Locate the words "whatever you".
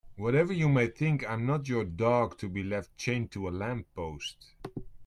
0.15-0.67